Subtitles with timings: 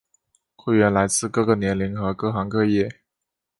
[0.55, 2.89] 会员来自各个年龄和各行各业。